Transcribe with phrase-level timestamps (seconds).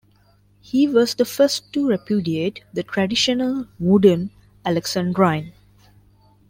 [0.61, 4.31] He was the first to repudiate the traditional, wooden
[4.65, 5.53] alexandrine.